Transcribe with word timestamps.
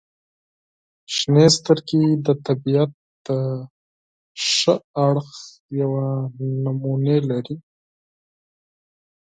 •شنې 1.15 1.45
سترګې 1.57 2.03
د 2.25 2.27
طبیعت 2.45 2.91
د 3.25 3.27
غوره 4.47 4.75
اړخ 5.07 5.29
یوه 5.81 6.05
نمونې 6.63 7.17
لري. 7.29 7.55